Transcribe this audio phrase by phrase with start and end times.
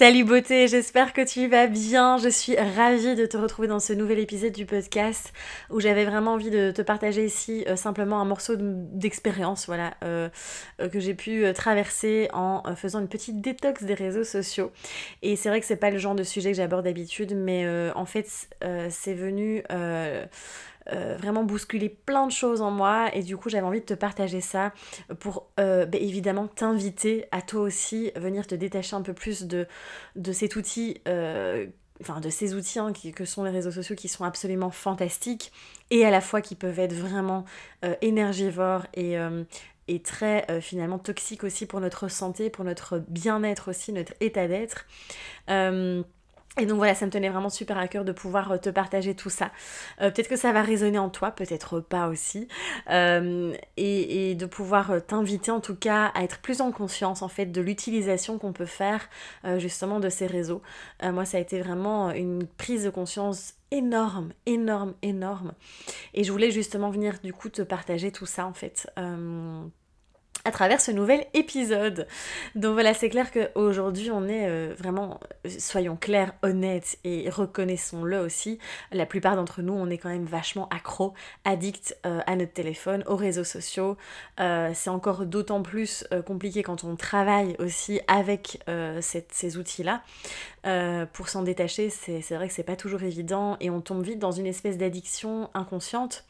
[0.00, 2.16] Salut beauté, j'espère que tu vas bien.
[2.16, 5.30] Je suis ravie de te retrouver dans ce nouvel épisode du podcast
[5.68, 10.30] où j'avais vraiment envie de te partager ici euh, simplement un morceau d'expérience voilà, euh,
[10.80, 14.72] euh, que j'ai pu traverser en faisant une petite détox des réseaux sociaux.
[15.20, 18.06] Et c'est vrai que c'est pas le genre de sujet que j'aborde d'habitude, mais en
[18.06, 18.26] fait
[18.88, 19.62] c'est venu
[20.88, 23.94] euh, vraiment bousculer plein de choses en moi et du coup j'avais envie de te
[23.94, 24.72] partager ça
[25.18, 29.66] pour euh, bah, évidemment t'inviter à toi aussi venir te détacher un peu plus de,
[30.32, 31.66] cet outil euh,
[32.00, 35.52] enfin de ces outils hein, qui, que sont les réseaux sociaux qui sont absolument fantastiques
[35.90, 37.44] et à la fois qui peuvent être vraiment
[38.00, 39.16] énergivores et
[40.02, 44.86] très finalement toxiques aussi pour notre santé, pour notre bien-être aussi, notre état d'être.
[46.58, 49.14] Et donc voilà, ça me tenait vraiment super à cœur de pouvoir euh, te partager
[49.14, 49.52] tout ça.
[50.00, 52.48] Euh, peut-être que ça va résonner en toi, peut-être pas aussi.
[52.90, 57.46] Euh, et, de pouvoir t'inviter en tout cas à être plus en conscience en fait
[57.46, 59.08] de l'utilisation qu'on peut faire
[59.58, 60.62] justement de ces réseaux.
[61.02, 65.52] moi, ça a été vraiment une prise de conscience énorme, énorme, énorme.
[66.14, 68.88] Et je voulais justement venir du coup te partager tout ça en fait
[70.44, 72.06] à travers ce nouvel épisode.
[72.54, 75.20] Donc voilà, c'est clair qu'aujourd'hui, on est euh, vraiment,
[75.58, 78.58] soyons clairs, honnêtes et reconnaissons-le aussi,
[78.92, 83.04] la plupart d'entre nous, on est quand même vachement accro, addict euh, à notre téléphone,
[83.06, 83.96] aux réseaux sociaux.
[84.40, 88.60] Euh, c'est encore d'autant plus compliqué quand on travaille aussi avec
[89.00, 90.02] ces outils-là.
[91.12, 94.32] Pour s'en détacher, c'est vrai que c'est pas toujours évident et on tombe vite dans
[94.32, 96.24] une espèce d'addiction inconsciente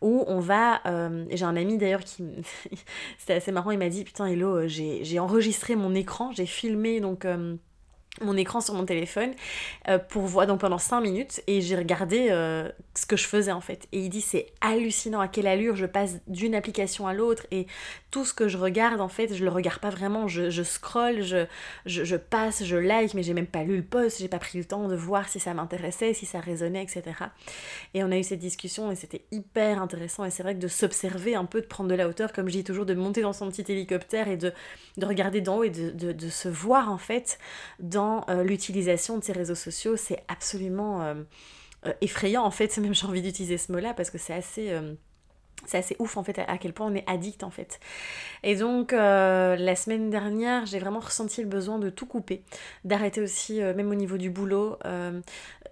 [0.00, 0.82] où on va...
[1.30, 2.24] J'ai un ami d'ailleurs qui...
[3.18, 7.00] C'était assez marrant, il m'a dit Putain, Hello, euh, j'ai enregistré mon écran, j'ai filmé
[7.00, 7.24] donc.
[7.24, 7.56] Euh,
[8.20, 9.32] mon écran sur mon téléphone
[9.88, 13.52] euh, pour voir donc pendant 5 minutes et j'ai regardé euh, ce que je faisais
[13.52, 13.88] en fait.
[13.92, 17.66] Et il dit c'est hallucinant à quelle allure je passe d'une application à l'autre et
[18.10, 20.28] tout ce que je regarde en fait je le regarde pas vraiment.
[20.28, 21.46] Je, je scroll je,
[21.86, 24.64] je, passe je like mais j'ai même pas lu le post j'ai pas pris le
[24.64, 27.02] temps de voir si ça m'intéressait si ça résonnait etc
[27.94, 30.68] et on a eu cette discussion et c'était hyper intéressant et c'est vrai que de
[30.68, 33.32] s'observer un peu de prendre de la hauteur comme je dis toujours de monter dans
[33.32, 34.52] son petit hélicoptère et de,
[34.96, 37.38] de regarder d'en haut et de, de, de se voir en fait
[37.78, 41.14] dans euh, l'utilisation de ces réseaux sociaux, c'est absolument euh,
[41.86, 44.72] euh, effrayant en fait, même j'ai envie d'utiliser ce mot-là parce que c'est assez
[45.66, 47.80] c'est assez ouf en fait à quel point on est addict en fait.
[48.44, 52.44] Et donc la semaine dernière j'ai vraiment ressenti le besoin de tout couper,
[52.84, 54.78] d'arrêter aussi même au niveau du boulot.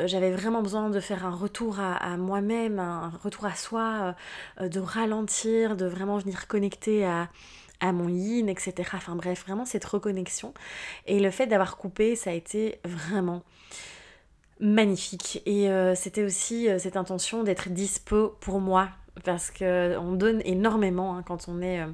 [0.05, 4.17] J'avais vraiment besoin de faire un retour à, à moi-même, un retour à soi,
[4.61, 7.29] de ralentir, de vraiment venir connecter à,
[7.81, 8.75] à mon yin, etc.
[8.95, 10.55] Enfin bref, vraiment cette reconnexion.
[11.07, 13.43] Et le fait d'avoir coupé, ça a été vraiment
[14.61, 15.43] magnifique.
[15.47, 18.89] Et euh, c'était aussi euh, cette intention d'être dispo pour moi.
[19.25, 21.87] Parce qu'on donne énormément hein, quand on est euh,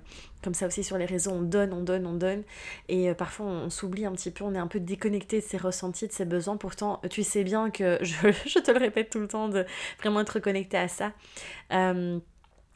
[0.42, 2.42] comme ça aussi sur les réseaux, on donne, on donne, on donne.
[2.88, 6.08] Et parfois on, s'oublie un petit peu, on est un peu déconnecté de ses ressentis,
[6.08, 6.56] de ses besoins.
[6.56, 9.64] Pourtant, tu sais bien que je, je te le répète tout le temps, de
[10.00, 11.12] vraiment être connecté à ça.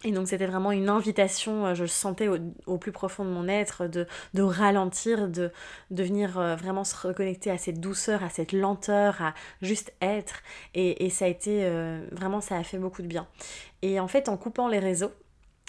[0.04, 2.28] Et donc c'était vraiment une invitation, euh, je le sentais
[2.66, 4.06] au, plus profond de mon être, de,
[4.42, 5.50] ralentir, de,
[5.90, 10.42] de venir euh, vraiment se reconnecter à cette douceur, à cette lenteur, à juste être.
[10.74, 13.26] Et, et ça a été, euh, vraiment, ça a fait beaucoup de bien.
[13.82, 15.12] Et en fait, en coupant les réseaux,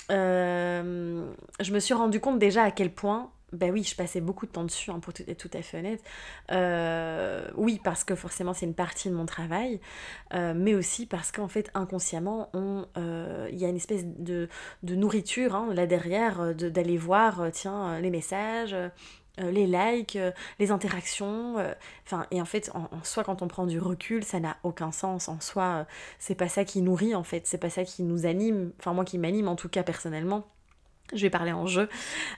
[0.10, 4.52] je me suis rendu compte déjà à quel point ben oui, je passais beaucoup de
[4.52, 6.04] temps dessus, hein, pour être tout à fait honnête.
[6.52, 9.80] Euh, oui, parce que forcément c'est une partie de mon travail,
[10.34, 12.50] euh, mais aussi parce qu'en fait inconsciemment,
[12.98, 14.50] euh, il y a une espèce de,
[14.84, 18.76] nourriture hein, là derrière, d'aller voir, tiens, les messages,
[19.38, 20.18] les likes,
[20.60, 21.56] les interactions.
[22.06, 24.92] Enfin, et en fait, en, en, soi, quand on prend du recul, ça n'a aucun
[24.92, 25.30] sens.
[25.30, 25.86] En soi,
[26.20, 27.46] c'est pas ça qui nourrit, en fait.
[27.46, 28.72] C'est pas ça qui nous anime.
[28.80, 30.48] Enfin, moi qui m'anime, en tout cas, personnellement
[31.14, 31.90] je vais parler en jeu.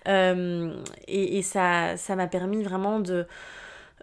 [0.08, 0.74] Euh,
[1.08, 3.26] et, ça, ça m'a permis vraiment de,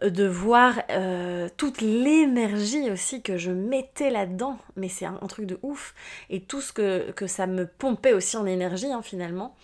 [0.02, 4.58] de voir euh, toute l'énergie aussi que je mettais là-dedans.
[4.76, 5.94] Mais c'est un, truc de ouf.
[6.30, 9.54] Et tout ce que, que ça me pompait aussi en énergie, hein, finalement.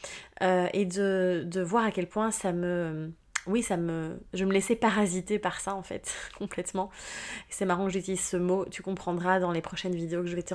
[0.43, 3.13] Euh, et de, de, voir à quel point ça me...
[3.47, 4.21] Oui, ça me...
[4.35, 6.91] Je me laissais parasiter par ça, en fait, complètement.
[7.51, 8.65] C'est marrant que j'utilise ce mot.
[8.71, 10.55] Tu comprendras dans les prochaines vidéos que je vais te,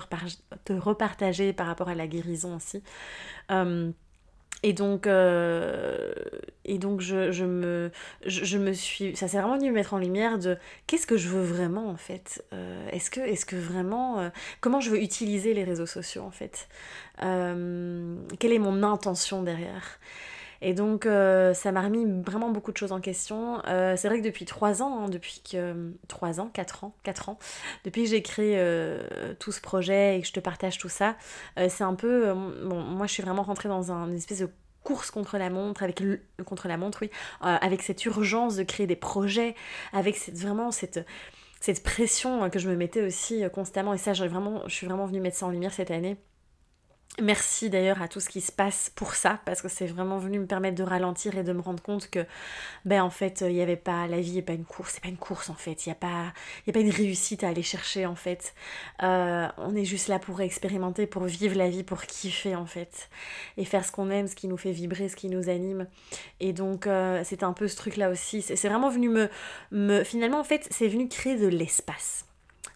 [0.63, 2.81] te repartager par rapport à la guérison aussi.
[4.63, 6.11] Et donc, euh,
[6.65, 7.91] et donc je, je me,
[8.25, 9.15] je, me suis...
[9.15, 10.57] Ça s'est vraiment me mettre en lumière de
[10.87, 12.43] qu'est-ce que je veux vraiment en fait.
[12.53, 14.19] Euh, Est-ce que, est que vraiment...
[14.19, 16.67] Euh, comment je veux utiliser les réseaux sociaux en fait.
[17.19, 19.99] Quelle est mon intention derrière
[20.61, 23.61] et donc, ça m'a remis vraiment beaucoup de choses en question.
[23.65, 25.93] c'est vrai que depuis trois ans, hein, depuis que.
[26.07, 27.37] Trois ans, quatre ans, quatre ans,
[27.85, 28.57] depuis que j'ai créé
[29.39, 31.15] tout ce projet et que je te partage tout ça,
[31.57, 32.33] c'est un peu.
[32.33, 34.49] bon, moi, je suis vraiment rentrée dans un, une espèce de
[34.83, 36.01] course contre la montre, avec
[36.45, 37.11] contre la montre, oui,
[37.41, 39.53] avec cette urgence de créer des projets,
[39.91, 41.05] avec cette, vraiment cette,
[41.59, 43.93] cette pression que je me mettais aussi constamment.
[43.93, 46.17] Et ça, vraiment, je suis vraiment venue mettre ça en lumière cette année.
[47.19, 50.37] Merci d'ailleurs à tout ce qui se passe pour ça, parce que c'est vraiment venu
[50.37, 52.23] me permettre de ralentir et de me rendre compte que,
[52.85, 55.09] ben en fait, il n'y avait pas, la vie n'est pas une course, c'est pas
[55.09, 56.31] une course en fait, il n'y a, pas,
[56.67, 58.53] y a pas une réussite à aller chercher en fait.
[59.01, 63.09] Euh, on est juste là pour expérimenter, pour vivre la vie, pour kiffer en fait,
[63.57, 65.87] et faire ce qu'on aime, ce qui nous fait vibrer, ce qui nous anime.
[66.39, 68.43] Et donc, euh, c'est un peu ce truc-là aussi.
[68.43, 69.27] C'est vraiment venu me,
[69.71, 70.03] me.
[70.03, 72.27] Finalement, en fait, c'est venu créer de l'espace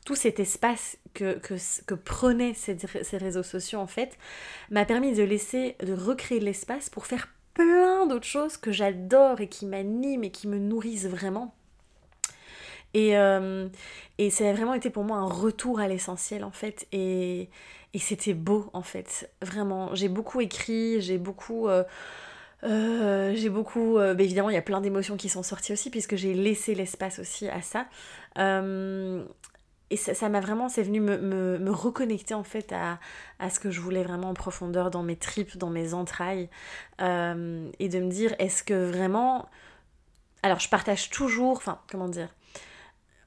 [0.05, 4.17] tout cet espace que, que, prenaient ces, ces, réseaux sociaux, en fait,
[4.69, 9.47] m'a permis de laisser, de recréer l'espace pour faire plein d'autres choses que j'adore et
[9.47, 11.53] qui m'animent et qui me nourrissent vraiment.
[12.93, 13.67] Et, euh,
[14.17, 16.87] et ça a vraiment été pour moi un retour à l'essentiel, en fait.
[16.91, 17.49] Et,
[17.93, 19.31] et c'était beau, en fait.
[19.41, 19.93] Vraiment.
[19.95, 21.67] J'ai beaucoup écrit, j'ai beaucoup.
[21.67, 21.83] Euh,
[22.63, 26.15] euh, j'ai beaucoup, bah, évidemment, il y a plein d'émotions qui sont sorties aussi, puisque
[26.15, 27.87] j'ai laissé l'espace aussi à ça.
[28.37, 29.23] Euh,
[29.91, 32.97] et ça m'a vraiment, c'est venu me, me, reconnecter en fait à,
[33.39, 36.49] à, ce que je voulais vraiment en profondeur dans mes tripes, dans mes entrailles.
[37.01, 39.49] Euh, et de me dire, est-ce que vraiment...
[40.43, 42.29] Alors je partage toujours, enfin comment dire,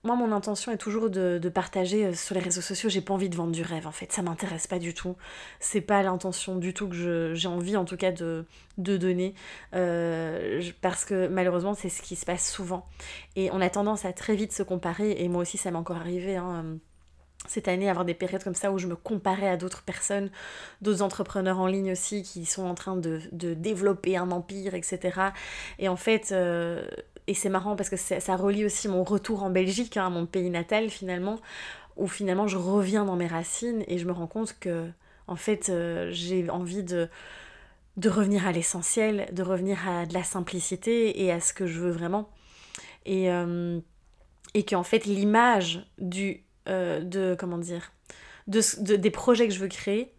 [0.05, 2.91] moi, mon intention est toujours de, partager euh, sur les réseaux sociaux.
[2.91, 4.13] J'ai pas envie de vendre du rêve, en fait.
[4.13, 5.17] Ça m'intéresse pas du tout.
[5.61, 8.45] C'est pas l'intention du tout que j'ai envie, en tout cas, de,
[8.77, 9.35] de donner.
[9.75, 12.87] Euh, parce que malheureusement, c'est ce qui se passe souvent.
[13.35, 15.17] Et on a tendance à très vite se comparer.
[15.19, 16.37] Et moi aussi, ça m'est encore arrivé.
[16.37, 16.77] Hein, euh,
[17.47, 20.31] cette année, avoir des périodes comme ça où je me comparais à d'autres personnes,
[20.81, 25.21] d'autres entrepreneurs en ligne aussi qui sont en train de, développer un empire, etc.
[25.79, 26.35] Et en fait,
[27.27, 30.51] et c'est marrant parce que ça relie aussi mon retour en Belgique, hein, mon pays
[30.51, 31.39] natal finalement,
[31.97, 34.89] où finalement je reviens dans mes racines et je me rends compte que
[35.27, 37.09] en fait euh, j'ai envie de,
[38.05, 41.93] revenir à l'essentiel, de revenir à de la simplicité et à ce que je veux
[41.93, 42.29] vraiment.
[43.07, 43.81] Et, euh,
[44.55, 47.59] et qu'en fait l'image du euh, de comment
[48.47, 50.14] des projets que je veux créer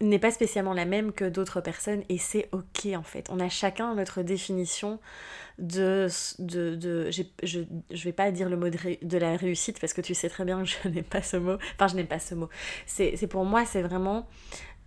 [0.00, 3.28] n'est pas spécialement la même que d'autres personnes et c'est ok en fait.
[3.30, 5.00] On a chacun notre définition
[5.58, 6.06] de...
[6.38, 10.14] de, de je, je vais pas dire le mot de, la réussite parce que tu
[10.14, 11.56] sais très bien que je n'ai pas ce mot.
[11.74, 12.48] Enfin je n'aime pas ce mot.
[12.86, 14.28] C'est pour moi c'est vraiment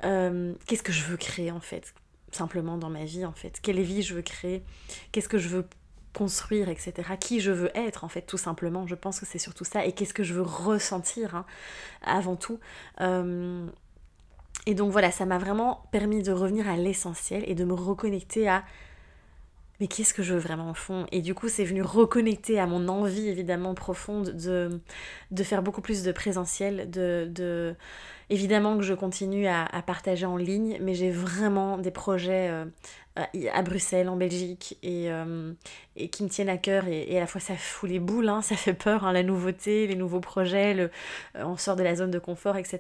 [0.05, 1.93] euh, qu'est-ce que je veux créer en fait
[2.31, 3.59] simplement dans ma vie en fait.
[3.61, 4.63] Quelle vie je veux créer?
[5.11, 5.65] Qu'est-ce que je veux
[6.13, 6.93] construire, etc.
[7.19, 8.85] Qui je veux être, en fait, tout simplement?
[8.85, 9.85] Je pense que c'est surtout ça.
[9.85, 11.45] Et qu'est-ce que je veux ressentir, hein,
[12.01, 12.59] avant tout?
[12.99, 13.65] Euh,
[14.65, 18.47] et donc voilà, ça m'a vraiment permis de revenir à l'essentiel et de me reconnecter
[18.47, 18.63] à
[19.81, 21.07] mais qu'est-ce que je veux vraiment au fond?
[21.11, 24.79] Et du coup, c'est venu reconnecter à mon envie évidemment profonde de,
[25.31, 27.75] de faire beaucoup plus de présentiel, de, de...
[28.29, 32.65] évidemment que je continue à, partager en ligne, mais j'ai vraiment des projets euh,
[33.51, 35.51] à Bruxelles, en Belgique, et, euh,
[35.95, 38.43] et qui me tiennent à cœur, et, à la fois ça fout les boules, hein,
[38.43, 40.89] ça fait peur, hein, la nouveauté, les nouveaux projets, euh,
[41.43, 42.79] on sort de la zone de confort, etc.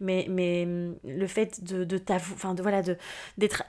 [0.00, 0.66] Mais, mais
[1.04, 2.80] le fait de, de enfin de, voilà,
[3.36, 3.64] d'être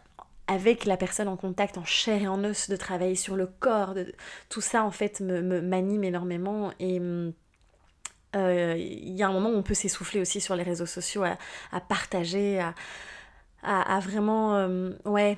[0.48, 3.96] avec la personne en contact, en chair et en os, de travailler sur le corps,
[4.50, 7.00] tout ça en fait me, m'anime énormément et
[8.36, 11.24] euh, il y a un moment où on peut s'essouffler aussi sur les réseaux sociaux
[11.24, 12.60] à, partager,
[13.64, 15.38] à, vraiment, euh, ouais,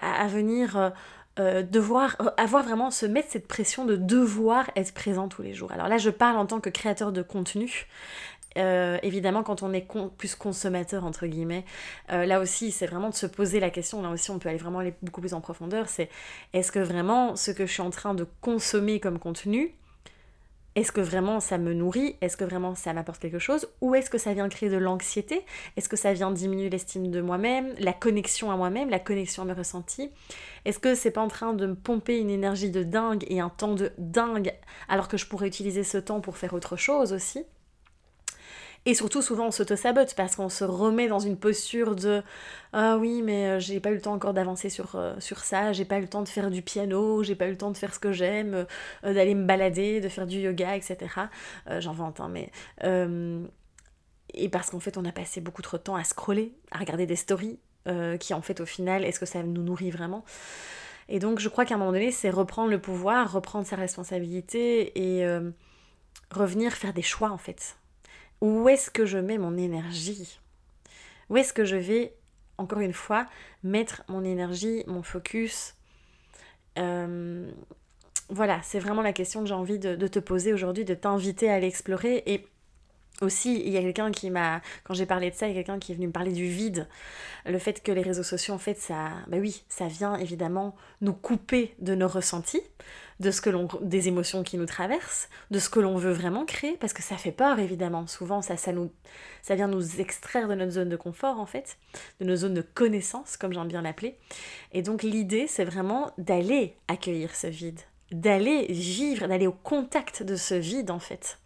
[0.00, 0.92] à, venir
[1.38, 5.72] euh, devoir, avoir vraiment, se mettre cette pression de devoir être présent tous les jours.
[5.72, 7.86] Alors là, je parle en tant que créateur de contenu,
[8.56, 11.64] euh, évidemment, quand on est plus consommateur, entre guillemets,
[12.10, 14.58] euh, là aussi, c'est vraiment de se poser la question, là aussi, on peut aller
[14.58, 16.08] vraiment aller beaucoup plus en profondeur, c'est
[16.52, 19.74] est-ce que vraiment ce que je suis en train de consommer comme contenu,
[20.76, 24.08] est-ce que vraiment ça me nourrit Est-ce que vraiment ça m'apporte quelque chose Ou est-ce
[24.08, 25.44] que ça vient créer de l'anxiété
[25.76, 29.46] Est-ce que ça vient diminuer l'estime de moi-même, la connexion à moi-même, la connexion à
[29.46, 30.10] mes ressentis
[30.64, 33.48] Est-ce que c'est pas en train de me pomper une énergie de dingue et un
[33.48, 34.54] temps de dingue
[34.88, 37.44] alors que je pourrais utiliser ce temps pour faire autre chose aussi?
[38.86, 42.22] Et surtout, souvent, on s'auto-sabote parce qu'on se remet dans une posture de
[42.72, 45.72] Ah oui, mais euh, j'ai pas eu le temps encore d'avancer sur, euh, sur ça,
[45.74, 47.76] j'ai pas eu le temps de faire du piano, j'ai pas eu le temps de
[47.76, 48.66] faire ce que j'aime,
[49.04, 50.96] euh, d'aller me balader, de faire du yoga, etc.
[51.78, 52.50] J'en vante, hein, mais.
[54.32, 57.06] et parce qu'en fait, on a passé beaucoup trop de temps à scroller, à regarder
[57.06, 57.58] des stories,
[58.20, 60.24] qui en fait au final, est-ce que ça nous nourrit vraiment?
[61.08, 64.98] Et donc je crois qu'à un moment donné, c'est reprendre le pouvoir, reprendre sa responsabilité
[64.98, 65.26] et
[66.30, 67.76] revenir faire des choix en fait.
[68.40, 70.38] Où est-ce que je mets mon énergie?
[71.28, 72.14] Où est-ce que je vais,
[72.58, 73.26] encore une fois,
[73.62, 75.74] mettre mon énergie, mon focus?
[76.78, 77.50] Euh,
[78.28, 81.50] Voilà, c'est vraiment la question que j'ai envie de, de te poser aujourd'hui, de t'inviter
[81.50, 82.22] à l'explorer.
[82.26, 82.46] Et
[83.20, 85.62] aussi, il y a quelqu'un qui m'a, quand j'ai parlé de ça, il y a
[85.62, 86.88] quelqu'un qui est venu me parler du vide.
[87.46, 91.12] Le fait que les réseaux sociaux, en fait, ça, bah oui, ça vient évidemment nous
[91.12, 92.62] couper de nos ressentis,
[93.20, 96.46] de ce que l'on, des émotions qui nous traversent, de ce que l'on veut vraiment
[96.46, 98.06] créer, parce que ça fait peur, évidemment.
[98.06, 98.90] Souvent, ça, ça nous,
[99.42, 101.76] ça vient nous extraire de notre zone de confort, en fait,
[102.20, 104.16] de nos zones de connaissance, comme j'aime bien l'appeler.
[104.72, 110.36] Et donc, l'idée, c'est vraiment d'aller accueillir ce vide, d'aller vivre, d'aller au contact de
[110.36, 111.39] ce vide, en fait.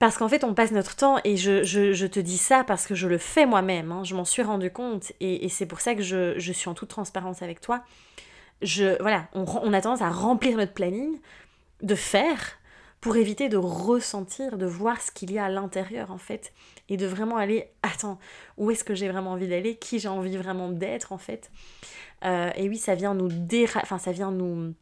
[0.00, 3.06] Parce qu'en fait, on passe notre temps, et je, te dis ça parce que je
[3.06, 6.52] le fais moi-même, hein, je m'en suis rendu compte, et, c'est pour ça que je,
[6.52, 7.84] suis en toute transparence avec toi.
[8.98, 11.20] Voilà, on, a tendance à remplir notre planning,
[11.82, 12.58] de faire,
[13.02, 16.54] pour éviter de ressentir, de voir ce qu'il y a à l'intérieur en fait,
[16.88, 18.18] et de vraiment aller, attends,
[18.56, 21.50] où est-ce que j'ai vraiment envie d'aller, qui j'ai envie vraiment d'être en fait?
[22.24, 23.80] Euh, et oui, ça vient nous déra...
[23.82, 24.74] enfin ça vient nous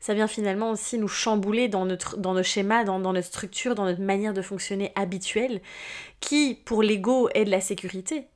[0.00, 3.84] ça vient finalement aussi nous chambouler dans, notre, dans nos schémas, dans, notre structure, dans
[3.84, 5.60] notre manière de fonctionner habituelle,
[6.20, 8.26] qui pour l'ego est de la sécurité.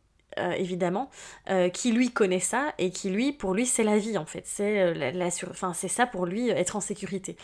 [0.41, 1.11] Euh, évidemment,
[1.49, 4.43] euh, qui lui connaît ça et qui lui, pour lui, c'est la vie en fait.
[4.47, 7.37] C'est euh, la, ça pour lui, être en sécurité.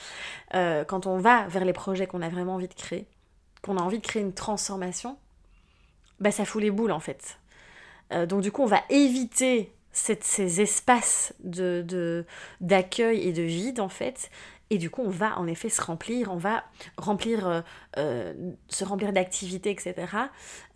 [0.53, 3.07] quand on va vers les projets qu'on a vraiment envie de créer,
[3.63, 5.17] qu'on a envie de créer une transformation,
[6.19, 7.39] bah ça fout les boules en fait.
[8.27, 12.25] donc du coup, on va éviter ces espaces de,
[12.61, 14.31] d'accueil et de vide en fait.
[14.71, 16.33] Et du coup on va en effet se remplir.
[16.33, 16.65] On va
[16.97, 17.61] remplir euh,
[17.97, 20.07] euh, se remplir d'activités etc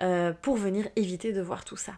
[0.03, 1.93] euh, pour venir éviter de voir tout ça.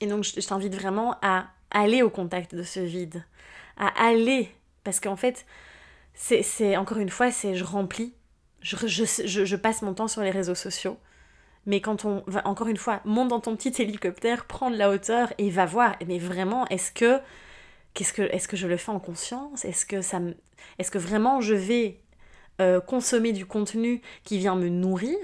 [0.00, 3.24] Et donc je, t'invite vraiment à aller au contact de ce vide
[3.76, 4.50] à aller
[4.84, 5.44] parce qu'en fait
[6.14, 8.14] c'est, encore une fois c'est je remplis
[8.62, 10.98] je, je passe mon temps sur les réseaux sociaux
[11.66, 15.32] mais quand on va, encore une fois, monte dans ton petit hélicoptère, prendre la hauteur
[15.38, 17.20] et va voir, mais vraiment, est-ce que,
[17.92, 19.64] qu'est-ce que, je le fais en conscience?
[19.64, 22.00] Est-ce que, est-ce que vraiment je vais
[22.60, 25.18] euh, consommer du contenu qui vient me nourrir?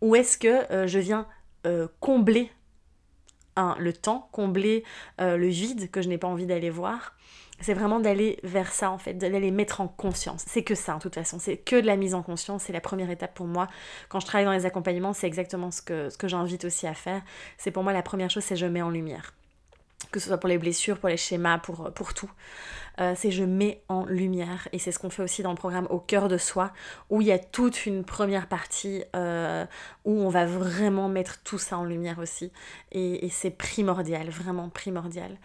[0.00, 1.26] Ou est-ce que euh, je viens
[1.66, 2.50] euh, combler
[3.80, 4.84] le temps, combler
[5.18, 7.16] le vide que je n'ai pas envie d'aller voir?
[7.60, 10.44] C'est vraiment d'aller vers ça en fait, d'aller mettre en conscience.
[10.46, 12.80] C'est que ça en toute façon, c'est que de la mise en conscience, c'est la
[12.80, 13.68] première étape pour moi.
[14.08, 16.94] Quand je travaille dans les accompagnements, c'est exactement ce que, ce que j'invite aussi à
[16.94, 17.22] faire.
[17.56, 19.34] C'est pour moi la première chose, c'est je mets en lumière
[20.10, 22.30] que ce soit pour les blessures, pour les schémas, pour, pour tout.
[23.00, 24.68] Euh, c'est je mets en lumière.
[24.72, 26.72] Et c'est ce qu'on fait aussi dans le programme Au cœur de soi,
[27.10, 29.64] où il y a toute une première partie euh,
[30.04, 32.52] où on va vraiment mettre tout ça en lumière aussi.
[32.92, 35.36] Et, c'est primordial, vraiment primordial.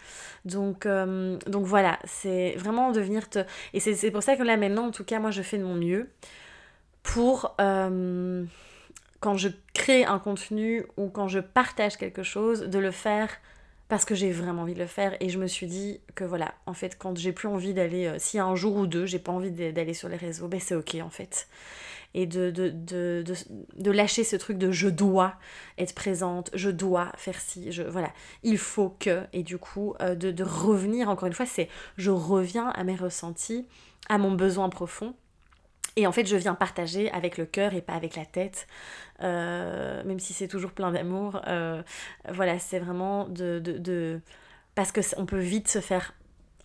[0.44, 3.40] Donc, euh, donc voilà, c'est vraiment de venir te...
[3.72, 5.74] Et c'est pour ça que là maintenant, en tout cas, moi je fais de mon
[5.74, 6.10] mieux
[7.02, 13.28] pour quand je crée un contenu ou quand je partage quelque chose, de le faire
[13.88, 16.54] parce que j'ai vraiment envie de le faire et je me suis dit que voilà,
[16.66, 19.32] en fait, quand j'ai plus envie d'aller, euh, a un jour ou deux, j'ai pas
[19.32, 21.48] envie d'aller sur les réseaux, ben c'est ok en fait.
[22.16, 23.24] Et de, de, de,
[23.76, 25.34] de, lâcher ce truc de je dois
[25.78, 28.12] être présente, je dois faire ci, je, voilà,
[28.44, 32.68] il faut que, et du coup, euh, de revenir, encore une fois, c'est je reviens
[32.68, 33.66] à mes ressentis,
[34.08, 35.14] à mon besoin profond
[35.96, 38.66] et en fait, je viens partager avec le cœur et pas avec la tête,
[39.22, 41.40] euh, même si c'est toujours plein d'amour.
[41.46, 41.82] Euh,
[42.28, 44.20] voilà, c'est vraiment de, de, de...
[44.74, 46.14] Parce qu'on peut vite se faire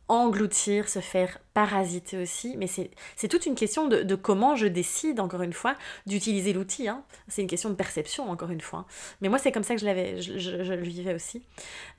[0.10, 5.42] engloutir, se faire parasiter aussi, mais c'est toute une question de, comment je décide, encore
[5.42, 5.76] une fois,
[6.06, 6.88] d'utiliser l'outil.
[6.88, 7.04] Hein.
[7.28, 8.86] C'est une question de perception, encore une fois.
[9.22, 11.44] Mais moi, c'est comme ça que je, l'avais, je, le vivais aussi.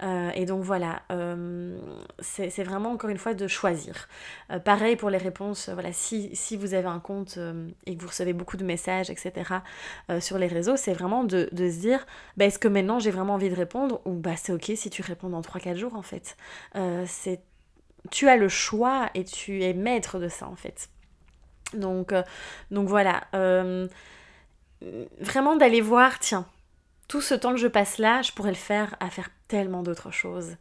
[0.02, 1.78] Euh, et donc voilà, euh,
[2.20, 4.08] c'est vraiment, encore une fois, de choisir.
[4.50, 7.38] Euh, pareil pour les réponses, voilà, si, si vous avez un compte
[7.86, 9.54] et que vous recevez beaucoup de messages, etc.,
[10.20, 13.34] sur les réseaux, c'est vraiment de, de, se dire, bah, est-ce que maintenant j'ai vraiment
[13.34, 16.36] envie de répondre ou bah, c'est ok si tu réponds dans 3-4 jours, en fait.
[17.06, 17.40] c'est
[18.10, 20.88] tu as le choix et tu es maître de ça en fait.
[21.74, 22.22] Donc, euh,
[22.70, 23.86] donc voilà, euh,
[25.20, 26.46] vraiment d'aller voir, tiens,
[27.08, 30.10] tout ce temps que je passe là, je pourrais le faire à faire tellement d'autres
[30.10, 30.56] choses.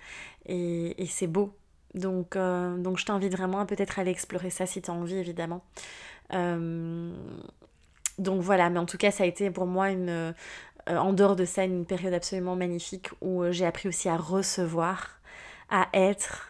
[0.46, 1.54] Et, c'est beau.
[1.96, 5.18] Donc, euh, donc je t'invite vraiment à peut-être aller explorer ça si tu as envie,
[5.18, 5.64] évidemment.
[6.32, 10.34] donc voilà, mais en tout cas, ça a été pour moi une,
[10.88, 15.20] en dehors de ça, une période absolument magnifique où j'ai appris aussi à recevoir,
[15.70, 16.49] à être,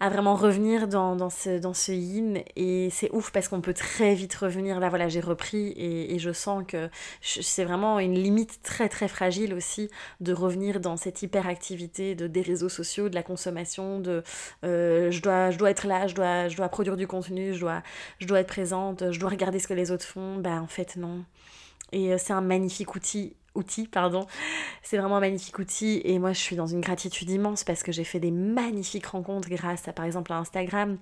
[0.00, 2.42] à vraiment revenir dans, dans, ce, dans ce yin.
[2.56, 4.80] Et c'est ouf parce qu'on peut très vite revenir.
[4.80, 6.88] Là voilà j'ai repris et, et, je sens que
[7.20, 9.90] c'est vraiment une limite très très fragile aussi
[10.20, 14.22] de revenir dans cette hyperactivité de, des réseaux sociaux de la consommation de
[14.64, 17.60] euh, je, dois, je dois être là je dois, je dois produire du contenu je
[17.60, 17.82] dois,
[18.18, 20.36] je dois être présente je dois regarder ce que les autres font.
[20.36, 21.24] Bah en fait non.
[21.92, 24.26] Et euh, c'est un magnifique outil outil, pardon.
[24.82, 27.92] C'est vraiment un magnifique outil et moi je suis dans une gratitude immense parce que
[27.92, 30.98] j'ai fait des magnifiques rencontres grâce à par exemple à Instagram.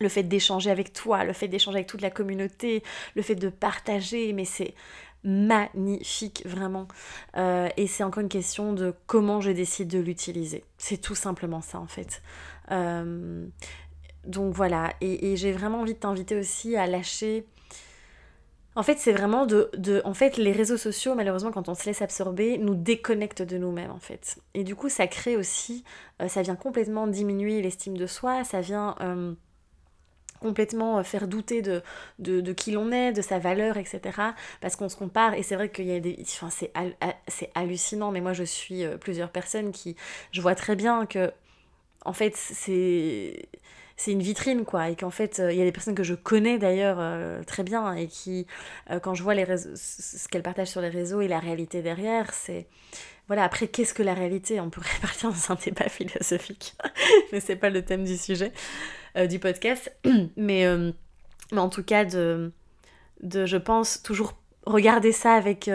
[0.00, 2.82] Le fait d'échanger avec toi, le fait d'échanger avec toute la communauté,
[3.16, 4.74] le fait de partager, mais c'est
[5.24, 6.86] magnifique vraiment.
[7.36, 10.64] Euh, et c'est encore une question de comment je décide de l'utiliser.
[10.78, 12.22] C'est tout simplement ça en fait.
[12.70, 13.46] Euh,
[14.24, 17.46] donc voilà, et, et j'ai vraiment envie de t'inviter aussi à lâcher
[18.78, 22.00] en fait, c'est vraiment de, En fait, les réseaux sociaux, malheureusement, quand on se laisse
[22.00, 24.38] absorber, nous déconnectent de nous-mêmes, en fait.
[24.54, 25.82] Et du coup, ça crée aussi...
[26.22, 28.94] Euh, ça vient complètement diminuer l'estime de soi, ça vient...
[29.00, 29.34] Euh,
[30.38, 31.82] complètement euh, faire douter de,
[32.20, 34.00] de, qui l'on est, de sa valeur, etc.
[34.60, 36.16] Parce qu'on se compare, et c'est vrai qu'il y a des...
[36.20, 36.72] Enfin, c'est,
[37.26, 39.96] c'est hallucinant, mais moi je suis plusieurs personnes qui...
[40.30, 41.32] Je vois très bien que,
[42.04, 43.48] en fait, c'est
[43.98, 46.14] c'est une vitrine quoi et qu'en fait euh, il y a des personnes que je
[46.14, 48.46] connais d'ailleurs euh, très bien et qui
[48.90, 52.68] euh, quand je vois ce qu'elles partagent sur les réseaux et la réalité derrière c'est
[53.26, 54.60] voilà après qu'est-ce que la réalité?
[54.60, 56.76] On pourrait partir dans un débat philosophique
[57.32, 58.52] mais c'est pas le thème du sujet
[59.28, 59.92] du podcast.
[60.36, 60.64] Mais
[61.56, 62.52] en tout cas de
[63.24, 65.68] je pense toujours regarder ça avec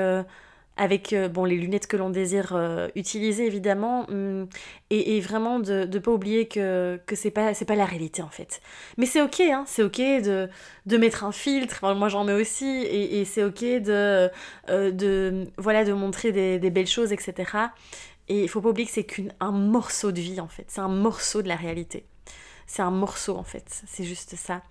[0.76, 4.48] avec euh, bon, les lunettes que l'on désire euh, utiliser évidemment, hum,
[4.90, 8.62] et, vraiment de ne pas oublier que, que c'est pas, pas la réalité en fait.
[8.98, 10.50] Mais c'est ok, hein, c'est ok de,
[10.86, 14.30] de mettre un filtre, moi j'en mets aussi, et, et c'est ok de,
[14.70, 17.52] euh, de, voilà, de montrer des, des, belles choses, etc.
[18.28, 20.88] Et il faut pas oublier que c'est qu'un morceau de vie en fait, c'est un
[20.88, 22.06] morceau de la réalité.
[22.66, 24.64] C'est un morceau en fait, c'est juste ça.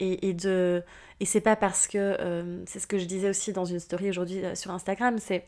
[0.00, 0.84] Et, et de
[1.20, 4.10] et c'est pas parce que, euh, c'est ce que je disais aussi dans une story
[4.10, 5.46] aujourd'hui euh, sur Instagram, c'est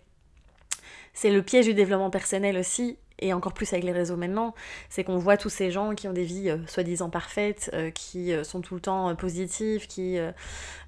[1.13, 4.55] c'est le piège du développement personnel aussi, et encore plus avec les réseaux maintenant,
[4.89, 8.61] c'est qu'on voit tous ces gens qui ont des vies euh, soi-disant parfaites, qui sont
[8.61, 10.19] tout le temps positifs, qui,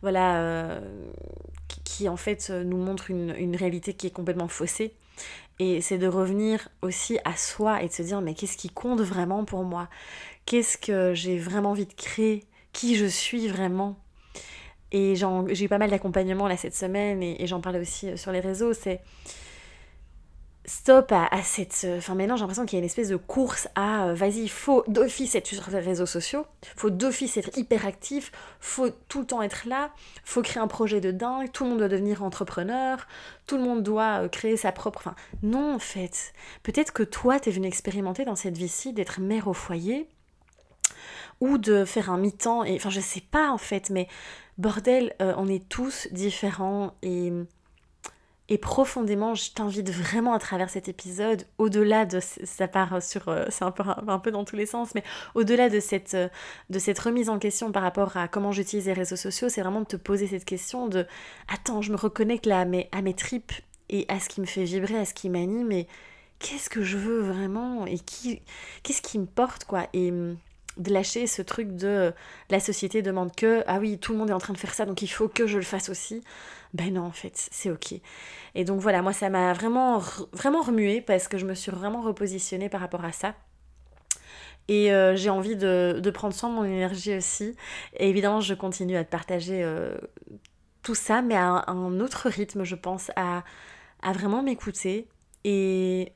[0.02, 0.80] voilà,
[1.84, 4.94] qui, en fait nous montrent une, une, réalité qui est complètement faussée.
[5.58, 9.00] Et c'est de revenir aussi à soi et de se dire mais qu'est-ce qui compte
[9.00, 9.88] vraiment pour moi?
[10.46, 12.44] Qu'est-ce que j'ai vraiment envie de créer?
[12.72, 13.96] Qui je suis vraiment
[14.92, 18.32] et j'ai eu pas mal d'accompagnement là cette semaine et, j'en parlais aussi euh, sur
[18.32, 18.72] les réseaux.
[18.72, 19.00] C'est
[20.64, 21.82] stop à, cette.
[21.84, 24.48] Euh, enfin, maintenant j'ai l'impression qu'il y a une espèce de course à euh, vas-y,
[24.48, 26.44] faut d'office être sur les réseaux sociaux,
[26.76, 29.92] faut d'office être hyper actif, faut tout le temps être là,
[30.24, 33.06] faut créer un projet de dingue, tout le monde doit devenir entrepreneur,
[33.46, 34.98] tout le monde doit créer sa propre.
[34.98, 36.32] Enfin, non en fait.
[36.64, 40.08] Peut-être que toi t'es venu expérimenter dans cette vie-ci d'être mère au foyer
[41.40, 44.08] ou de faire un mi-temps et enfin je sais pas en fait mais
[44.60, 47.32] bordel, euh, on est tous différents et,
[48.60, 53.64] profondément, je t'invite vraiment à travers cet épisode, au-delà de, ça part sur, euh, c'est
[53.64, 55.04] un peu, dans tous les sens, mais
[55.36, 56.16] au-delà de cette,
[56.68, 59.80] de cette remise en question par rapport à comment j'utilise les réseaux sociaux, c'est vraiment
[59.80, 61.06] de te poser cette question de,
[61.48, 63.52] attends, je me reconnecte là à mes, à mes tripes
[63.88, 65.86] et à ce qui me fait vibrer, à ce qui m'anime et
[66.40, 68.42] qu'est-ce que je veux vraiment et qui,
[68.82, 70.12] qu'est-ce qui me porte quoi et
[70.80, 72.12] de lâcher ce truc de
[72.48, 74.86] la société demande que ah oui tout le monde est en train de faire ça
[74.86, 76.24] donc il faut que je le fasse aussi.
[76.72, 77.94] Ben non en fait c'est ok.
[78.54, 79.98] Et donc voilà moi ça m'a vraiment
[80.32, 83.34] vraiment remué parce que je me suis vraiment repositionnée par rapport à ça.
[84.68, 87.54] Et euh, j'ai envie de, prendre soin de mon énergie aussi.
[87.96, 89.96] Et évidemment je continue à te partager euh,
[90.82, 93.44] tout ça mais à un, autre rythme je pense à,
[94.02, 95.08] à vraiment m'écouter.
[95.44, 96.12] Et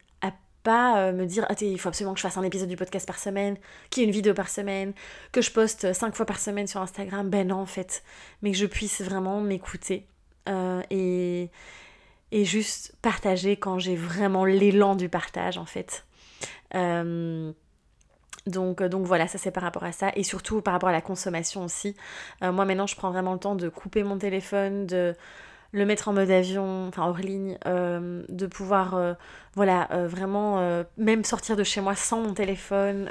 [0.65, 3.07] pas euh, me dire, ah, il faut absolument que je fasse un épisode du podcast
[3.07, 3.57] par semaine,
[3.91, 4.93] qu'il y ait une vidéo par semaine,
[5.31, 7.31] que je poste cinq fois par semaine sur Instagram.
[7.31, 8.03] Ben non, en fait.
[8.43, 10.09] Mais que je puisse vraiment m'écouter
[10.49, 11.51] euh, et,
[12.33, 16.05] et juste partager quand j'ai vraiment l'élan du partage, en fait.
[16.75, 17.53] Euh,
[18.47, 20.13] donc, donc voilà, ça c'est par rapport à ça.
[20.17, 21.95] Et surtout par rapport à la consommation aussi.
[22.41, 25.15] moi maintenant, je prends vraiment le temps de couper mon téléphone, de
[25.75, 29.15] le mettre en mode avion, enfin hors ligne, euh, de pouvoir, euh,
[29.55, 33.11] voilà, euh, vraiment même sortir de chez moi sans mon téléphone.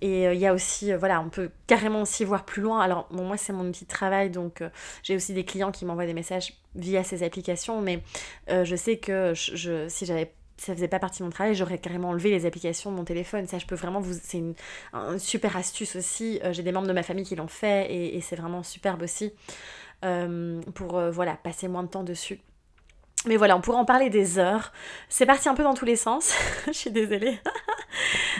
[0.00, 2.80] et il y a aussi, voilà, on peut carrément aussi voir plus loin.
[2.80, 4.62] Alors, moi, c'est mon petit travail, donc
[5.02, 8.02] j'ai aussi des clients qui m'envoient des messages via ces applications, mais
[8.48, 12.30] je sais que si j'avais ça faisait pas partie de mon travail, j'aurais carrément enlevé
[12.30, 13.46] les applications de mon téléphone.
[13.46, 14.18] Ça, je peux vraiment vous.
[14.20, 14.54] C'est une,
[15.18, 16.40] super astuce aussi.
[16.50, 19.32] J'ai des membres de ma famille qui l'ont fait et c'est vraiment superbe aussi.
[20.04, 22.38] Euh, pour euh, voilà, passer moins de temps dessus.
[23.26, 24.72] Mais voilà, on pourrait en parler des heures.
[25.08, 26.34] C'est parti un peu dans tous les sens.
[26.66, 27.38] Je suis désolée.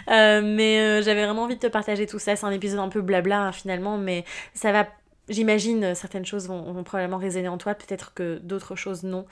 [0.09, 2.37] Euh, mais j'avais vraiment envie de te partager tout ça.
[2.37, 4.87] C'est un épisode un peu blabla hein, finalement, mais ça va.
[5.29, 9.27] J'imagine certaines choses vont, probablement résonner en toi, peut-être que d'autres choses non.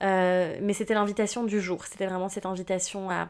[0.00, 1.84] Mais c'était l'invitation du jour.
[1.84, 3.28] C'était vraiment cette invitation à,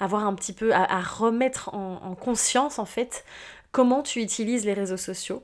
[0.00, 3.24] à voir un petit peu, à, remettre en conscience en fait
[3.72, 5.42] comment tu utilises les réseaux sociaux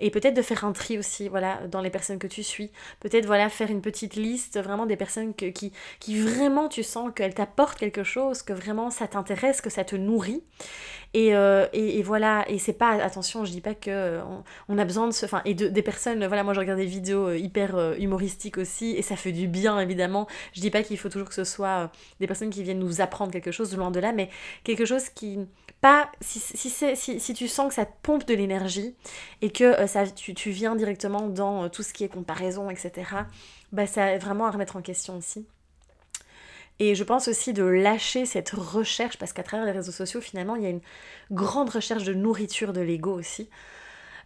[0.00, 2.70] et peut-être de faire un tri aussi voilà dans les personnes que tu suis.
[3.00, 7.34] Peut-être voilà faire une petite liste vraiment des personnes qui, qui vraiment tu sens qu'elles
[7.34, 10.42] t'apportent quelque chose que vraiment ça t'intéresse que ça te nourrit
[11.16, 14.20] et, euh, et, voilà et c'est pas attention je dis pas que euh,
[14.68, 16.84] on, a besoin de ce enfin et de, des personnes voilà moi je regarde des
[16.84, 20.98] vidéos euh, hyper humoristiques aussi et ça fait du bien évidemment je dis pas qu'il
[20.98, 23.98] faut toujours que ce soit des personnes qui viennent nous apprendre quelque chose loin de
[23.98, 24.28] là mais
[24.62, 25.38] quelque chose qui
[25.80, 28.94] pas si, si, si, si tu sens que ça pompe de l'énergie
[29.40, 32.92] et que ça, tu, tu, viens directement dans tout ce qui est comparaison, etc.,
[33.72, 35.46] bah, ça vraiment à remettre en question aussi.
[36.78, 40.56] Et je pense aussi de lâcher cette recherche, parce qu'à travers les réseaux sociaux, finalement,
[40.56, 40.82] il y a une
[41.30, 43.48] grande recherche de nourriture de l'ego aussi.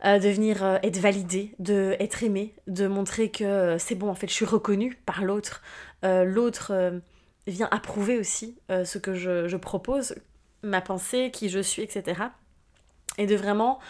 [0.06, 4.08] Euh, de venir euh, être validé, de être aimé, de montrer que euh, c'est bon,
[4.08, 5.62] en fait, je suis reconnue par l'autre.
[6.02, 7.00] l'autre
[7.46, 10.14] vient approuver aussi ce que je, je, propose,
[10.62, 12.22] ma pensée, qui je suis, etc.
[13.18, 13.80] Et de vraiment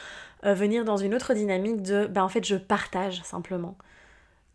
[0.42, 3.76] venir dans une autre dynamique de, ben en fait, je partage simplement,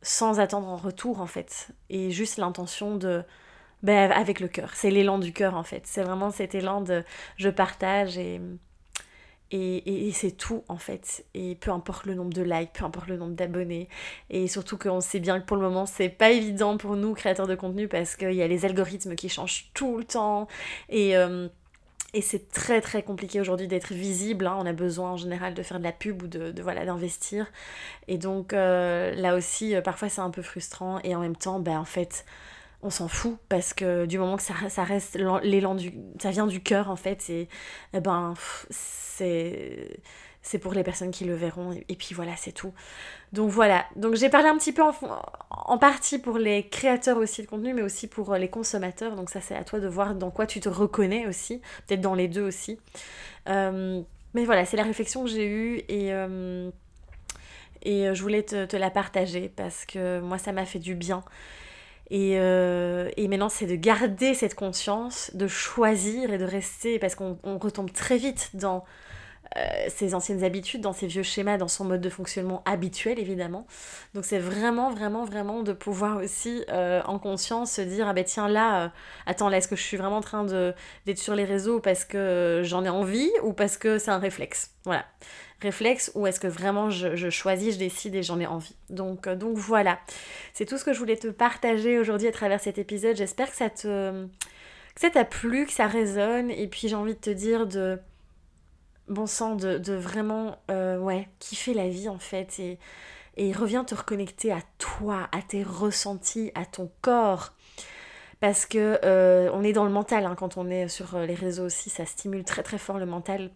[0.02, 1.70] sans attendre en retour, en fait.
[1.90, 3.24] Et juste l'intention de,
[3.84, 4.72] ben, avec le cœur.
[4.74, 5.84] C'est l'élan du cœur en fait.
[5.86, 7.04] C'est vraiment cet élan de
[7.38, 8.42] je partage et,
[9.52, 11.26] et, et, c'est tout en fait.
[11.34, 13.88] Et peu importe le nombre de likes, peu importe le nombre d'abonnés.
[14.30, 17.48] Et surtout qu'on sait bien que pour le moment c'est pas évident pour nous créateurs
[17.48, 20.48] de contenu parce qu'il y a les algorithmes qui changent tout le temps.
[20.90, 21.18] Et.
[21.18, 21.48] Euh,
[22.16, 24.48] et c'est très très compliqué aujourd'hui d'être visible.
[24.48, 24.56] Hein.
[24.58, 27.46] On a besoin en général de faire de la pub ou de, voilà d'investir.
[28.08, 31.00] Et donc euh, là aussi, euh, parfois c'est un peu frustrant.
[31.04, 32.26] Et en même temps, ben en fait,
[32.86, 36.62] on s'en fout parce que du moment que ça, reste l'élan du ça vient du
[36.62, 37.50] cœur en fait et,
[37.94, 38.36] eh ben
[38.70, 42.74] c'est pour les personnes qui le verront et, puis voilà c'est tout.
[43.34, 43.86] Donc voilà.
[43.96, 44.84] Donc j'ai parlé un petit peu
[45.50, 49.16] en, partie pour les créateurs aussi de contenu mais aussi pour les consommateurs.
[49.16, 52.14] Donc ça c'est à toi de voir dans quoi tu te reconnais aussi peut-être dans
[52.14, 52.80] les deux aussi.
[53.50, 54.02] Euh,
[54.36, 56.70] mais voilà c'est la réflexion que j'ai eue et euh,
[57.82, 61.24] et je voulais te la partager parce que moi ça m'a fait du bien
[62.10, 67.16] et, euh, et maintenant, c'est de garder cette conscience, de choisir et de rester, parce
[67.16, 68.84] qu'on retombe très vite dans
[69.58, 73.66] euh, ses anciennes habitudes, dans ses vieux schémas, dans son mode de fonctionnement habituel, évidemment.
[74.14, 78.24] Donc c'est vraiment, vraiment, vraiment de pouvoir aussi, euh, en conscience, se dire, ah ben
[78.24, 78.92] tiens, là,
[79.26, 82.62] attends, là, est-ce que je suis vraiment en train d'être sur les réseaux parce que
[82.64, 84.72] j'en ai envie ou parce que c'est un réflexe?
[84.84, 85.06] Voilà
[85.62, 88.76] réflexe ou est-ce que vraiment je, choisis, je décide et j'en ai envie.
[88.90, 90.00] Donc, euh, donc voilà,
[90.54, 93.16] c'est tout ce que je voulais te partager aujourd'hui à travers cet épisode.
[93.16, 94.26] J'espère que ça te
[94.96, 98.00] que ça t'a plu, que ça résonne et puis j'ai envie de te dire de
[99.10, 102.80] bon sang de, de vraiment euh, ouais kiffer la vie en fait et
[103.38, 107.52] et reviens te reconnecter à toi, à tes ressentis, à ton corps.
[108.40, 111.66] Parce que euh, on est dans le mental hein, quand on est sur les réseaux
[111.66, 113.52] aussi, ça stimule très très fort le mental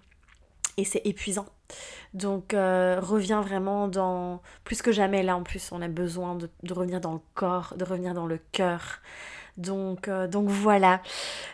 [0.79, 1.45] et c'est épuisant.
[2.13, 4.41] Donc euh, reviens vraiment dans...
[4.63, 7.73] Plus que jamais, là en plus, on a besoin de, de revenir dans le corps,
[7.77, 9.01] de revenir dans le cœur.
[9.59, 11.01] Donc, euh, donc voilà.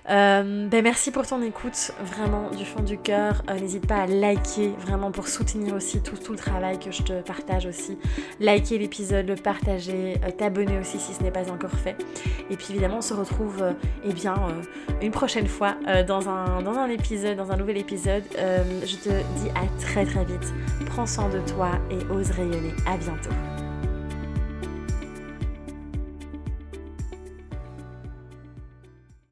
[0.09, 3.41] Euh, ben merci pour ton écoute, vraiment du fond du cœur.
[3.49, 7.21] Euh, n'hésite pas à liker, vraiment pour soutenir aussi tout, le travail que je te
[7.21, 7.97] partage aussi.
[8.39, 11.95] Liker l'épisode, le partager, t'abonner aussi si ce n'est pas encore fait.
[12.51, 14.35] Et puis évidemment, on se retrouve eh bien,
[15.01, 15.75] une prochaine fois
[16.07, 18.23] dans, un, dans un épisode, dans un nouvel épisode.
[18.37, 20.53] je te dis à très très vite.
[20.85, 22.73] Prends soin de toi et ose rayonner.
[22.85, 23.64] À bientôt.